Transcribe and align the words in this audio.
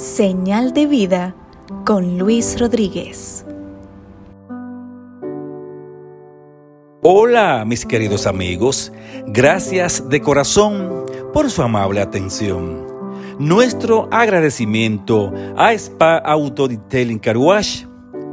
Señal 0.00 0.72
de 0.72 0.86
vida 0.86 1.36
con 1.84 2.16
Luis 2.16 2.58
Rodríguez. 2.58 3.44
Hola 7.02 7.64
mis 7.66 7.84
queridos 7.84 8.26
amigos, 8.26 8.94
gracias 9.26 10.08
de 10.08 10.22
corazón 10.22 11.04
por 11.34 11.50
su 11.50 11.60
amable 11.60 12.00
atención. 12.00 12.86
Nuestro 13.38 14.08
agradecimiento 14.10 15.34
a 15.54 15.74
Spa 15.74 16.16
Auto 16.16 16.66
Detailing 16.66 17.18
Car 17.18 17.36
Wash 17.36 17.84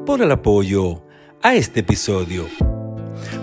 por 0.06 0.22
el 0.22 0.32
apoyo 0.32 1.04
a 1.42 1.54
este 1.54 1.82
episodio. 1.82 2.46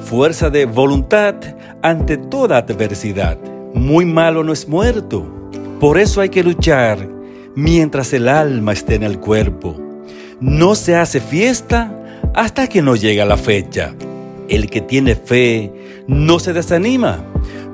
Fuerza 0.03 0.49
de 0.49 0.65
voluntad 0.65 1.35
ante 1.83 2.17
toda 2.17 2.57
adversidad. 2.57 3.37
Muy 3.75 4.07
malo 4.07 4.43
no 4.43 4.55
es 4.55 4.67
muerto. 4.67 5.31
Por 5.79 5.99
eso 5.99 6.23
hay 6.23 6.31
que 6.31 6.43
luchar 6.43 7.14
mientras 7.55 8.13
el 8.13 8.29
alma 8.29 8.73
esté 8.73 8.95
en 8.95 9.03
el 9.03 9.19
cuerpo. 9.19 9.77
No 10.41 10.75
se 10.75 10.97
hace 10.97 11.21
fiesta 11.21 11.93
hasta 12.35 12.69
que 12.69 12.83
no 12.83 12.97
llega 12.97 13.25
la 13.25 13.37
fecha. 13.37 13.95
El 14.49 14.69
que 14.69 14.81
tiene 14.81 15.15
fe 15.15 15.73
no 16.07 16.39
se 16.39 16.53
desanima, 16.53 17.25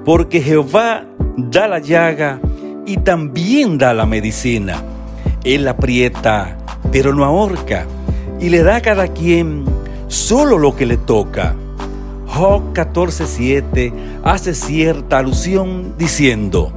porque 0.04 0.40
Jehová 0.40 1.04
da 1.36 1.66
la 1.66 1.78
llaga 1.78 2.40
y 2.86 2.98
también 2.98 3.78
da 3.78 3.94
la 3.94 4.06
medicina. 4.06 4.82
Él 5.44 5.66
aprieta, 5.66 6.58
pero 6.92 7.14
no 7.14 7.24
ahorca, 7.24 7.86
y 8.40 8.50
le 8.50 8.62
da 8.62 8.76
a 8.76 8.82
cada 8.82 9.08
quien 9.08 9.64
solo 10.08 10.58
lo 10.58 10.76
que 10.76 10.86
le 10.86 10.96
toca. 10.96 11.56
Job 12.26 12.72
14:7 12.72 13.92
hace 14.22 14.54
cierta 14.54 15.18
alusión 15.18 15.94
diciendo, 15.98 16.72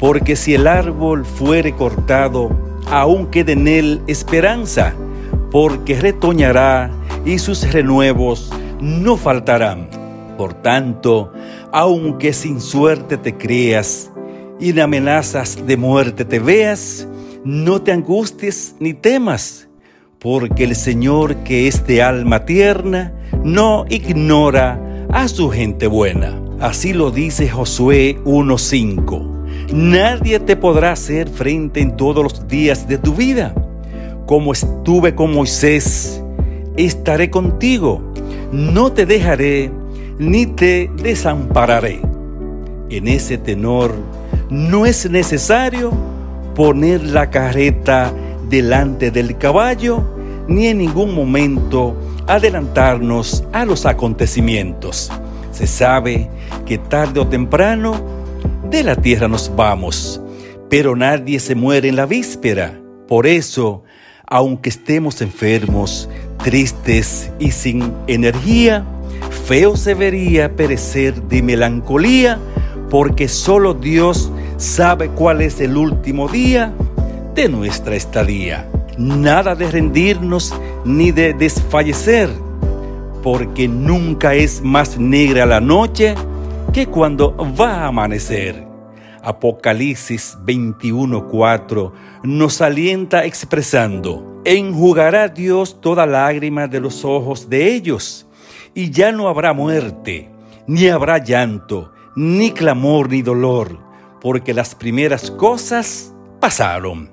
porque 0.00 0.34
si 0.34 0.54
el 0.54 0.66
árbol 0.66 1.26
fuere 1.26 1.74
cortado, 1.74 2.50
aún 2.86 3.26
quede 3.26 3.52
en 3.52 3.68
él 3.68 4.00
esperanza, 4.06 4.94
porque 5.50 6.00
retoñará 6.00 6.90
y 7.26 7.38
sus 7.38 7.70
renuevos 7.70 8.50
no 8.80 9.18
faltarán. 9.18 9.90
Por 10.38 10.54
tanto, 10.54 11.32
aunque 11.70 12.32
sin 12.32 12.62
suerte 12.62 13.18
te 13.18 13.36
creas 13.36 14.10
y 14.58 14.70
en 14.70 14.80
amenazas 14.80 15.66
de 15.66 15.76
muerte 15.76 16.24
te 16.24 16.38
veas, 16.38 17.06
no 17.44 17.82
te 17.82 17.92
angusties 17.92 18.76
ni 18.80 18.94
temas, 18.94 19.68
porque 20.18 20.64
el 20.64 20.76
Señor 20.76 21.36
que 21.44 21.68
es 21.68 21.86
de 21.86 22.02
alma 22.02 22.46
tierna 22.46 23.12
no 23.44 23.84
ignora 23.90 25.06
a 25.10 25.28
su 25.28 25.50
gente 25.50 25.86
buena. 25.86 26.40
Así 26.58 26.94
lo 26.94 27.10
dice 27.10 27.50
Josué 27.50 28.18
1.5. 28.24 29.39
Nadie 29.72 30.40
te 30.40 30.56
podrá 30.56 30.92
hacer 30.92 31.28
frente 31.28 31.80
en 31.80 31.96
todos 31.96 32.22
los 32.22 32.48
días 32.48 32.88
de 32.88 32.98
tu 32.98 33.14
vida. 33.14 33.54
Como 34.26 34.52
estuve 34.52 35.14
con 35.14 35.32
Moisés, 35.32 36.22
estaré 36.76 37.30
contigo. 37.30 38.02
No 38.52 38.92
te 38.92 39.06
dejaré 39.06 39.70
ni 40.18 40.46
te 40.46 40.90
desampararé. 41.02 42.00
En 42.90 43.08
ese 43.08 43.38
tenor, 43.38 43.94
no 44.50 44.84
es 44.84 45.08
necesario 45.08 45.92
poner 46.54 47.02
la 47.02 47.30
carreta 47.30 48.12
delante 48.48 49.10
del 49.10 49.38
caballo, 49.38 50.02
ni 50.48 50.66
en 50.66 50.78
ningún 50.78 51.14
momento 51.14 51.96
adelantarnos 52.26 53.44
a 53.52 53.64
los 53.64 53.86
acontecimientos. 53.86 55.10
Se 55.52 55.66
sabe 55.66 56.28
que 56.66 56.78
tarde 56.78 57.20
o 57.20 57.26
temprano 57.26 58.19
de 58.70 58.84
la 58.84 58.94
tierra 58.94 59.26
nos 59.26 59.54
vamos, 59.56 60.20
pero 60.68 60.94
nadie 60.94 61.40
se 61.40 61.56
muere 61.56 61.88
en 61.88 61.96
la 61.96 62.06
víspera. 62.06 62.80
Por 63.08 63.26
eso, 63.26 63.82
aunque 64.28 64.68
estemos 64.68 65.20
enfermos, 65.22 66.08
tristes 66.44 67.30
y 67.40 67.50
sin 67.50 67.92
energía, 68.06 68.84
feo 69.46 69.76
se 69.76 69.94
vería 69.94 70.54
perecer 70.54 71.20
de 71.22 71.42
melancolía, 71.42 72.38
porque 72.90 73.26
solo 73.26 73.74
Dios 73.74 74.30
sabe 74.56 75.08
cuál 75.08 75.40
es 75.40 75.60
el 75.60 75.76
último 75.76 76.28
día 76.28 76.72
de 77.34 77.48
nuestra 77.48 77.96
estadía. 77.96 78.68
Nada 78.96 79.56
de 79.56 79.68
rendirnos 79.68 80.54
ni 80.84 81.10
de 81.10 81.34
desfallecer, 81.34 82.30
porque 83.20 83.66
nunca 83.66 84.34
es 84.34 84.62
más 84.62 84.96
negra 84.96 85.44
la 85.44 85.60
noche 85.60 86.14
que 86.72 86.86
cuando 86.86 87.36
va 87.60 87.82
a 87.82 87.86
amanecer. 87.88 88.66
Apocalipsis 89.22 90.38
21:4 90.44 91.92
nos 92.22 92.60
alienta 92.60 93.24
expresando, 93.24 94.40
enjugará 94.44 95.28
Dios 95.28 95.80
toda 95.80 96.06
lágrima 96.06 96.68
de 96.68 96.80
los 96.80 97.04
ojos 97.04 97.50
de 97.50 97.74
ellos, 97.74 98.26
y 98.72 98.90
ya 98.90 99.10
no 99.12 99.28
habrá 99.28 99.52
muerte, 99.52 100.30
ni 100.66 100.88
habrá 100.88 101.18
llanto, 101.18 101.92
ni 102.16 102.52
clamor, 102.52 103.10
ni 103.10 103.22
dolor, 103.22 103.78
porque 104.20 104.54
las 104.54 104.74
primeras 104.74 105.30
cosas 105.30 106.14
pasaron. 106.38 107.10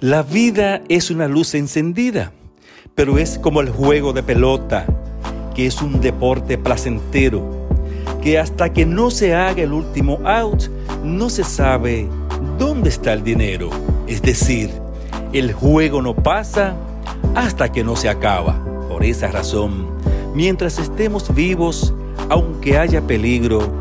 La 0.00 0.22
vida 0.22 0.82
es 0.88 1.10
una 1.10 1.28
luz 1.28 1.54
encendida, 1.54 2.32
pero 2.94 3.18
es 3.18 3.38
como 3.38 3.60
el 3.60 3.70
juego 3.70 4.12
de 4.12 4.22
pelota, 4.22 4.86
que 5.54 5.66
es 5.66 5.80
un 5.80 6.00
deporte 6.00 6.58
placentero 6.58 7.55
que 8.26 8.40
hasta 8.40 8.72
que 8.72 8.84
no 8.84 9.12
se 9.12 9.36
haga 9.36 9.62
el 9.62 9.72
último 9.72 10.18
out, 10.24 10.64
no 11.04 11.30
se 11.30 11.44
sabe 11.44 12.08
dónde 12.58 12.88
está 12.88 13.12
el 13.12 13.22
dinero. 13.22 13.70
Es 14.08 14.20
decir, 14.20 14.68
el 15.32 15.52
juego 15.52 16.02
no 16.02 16.12
pasa 16.12 16.74
hasta 17.36 17.70
que 17.70 17.84
no 17.84 17.94
se 17.94 18.08
acaba. 18.08 18.60
Por 18.88 19.04
esa 19.04 19.28
razón, 19.28 19.86
mientras 20.34 20.80
estemos 20.80 21.32
vivos, 21.36 21.94
aunque 22.28 22.76
haya 22.78 23.00
peligro, 23.06 23.72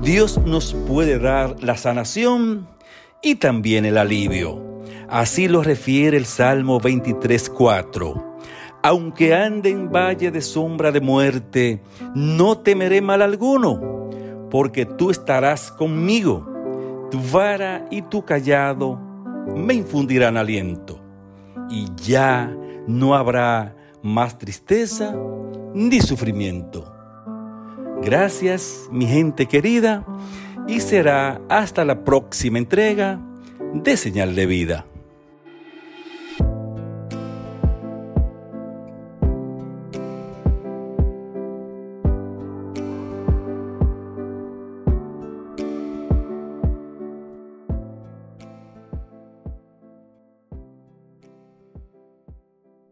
Dios 0.00 0.38
nos 0.46 0.74
puede 0.74 1.18
dar 1.18 1.56
la 1.60 1.76
sanación 1.76 2.68
y 3.20 3.34
también 3.34 3.84
el 3.84 3.98
alivio. 3.98 4.62
Así 5.08 5.48
lo 5.48 5.64
refiere 5.64 6.16
el 6.16 6.26
Salmo 6.26 6.80
23.4. 6.80 8.27
Aunque 8.88 9.34
ande 9.34 9.68
en 9.68 9.92
valle 9.92 10.30
de 10.30 10.40
sombra 10.40 10.90
de 10.90 11.02
muerte, 11.02 11.82
no 12.14 12.56
temeré 12.56 13.02
mal 13.02 13.20
alguno, 13.20 14.08
porque 14.50 14.86
tú 14.86 15.10
estarás 15.10 15.70
conmigo. 15.70 17.06
Tu 17.10 17.20
vara 17.30 17.86
y 17.90 18.00
tu 18.00 18.24
callado 18.24 18.98
me 19.54 19.74
infundirán 19.74 20.38
aliento. 20.38 20.98
Y 21.68 21.86
ya 21.96 22.50
no 22.86 23.14
habrá 23.14 23.76
más 24.02 24.38
tristeza 24.38 25.14
ni 25.74 26.00
sufrimiento. 26.00 26.90
Gracias, 28.00 28.88
mi 28.90 29.06
gente 29.06 29.44
querida, 29.44 30.06
y 30.66 30.80
será 30.80 31.42
hasta 31.50 31.84
la 31.84 32.04
próxima 32.04 32.56
entrega 32.56 33.20
de 33.74 33.98
Señal 33.98 34.34
de 34.34 34.46
Vida. 34.46 34.86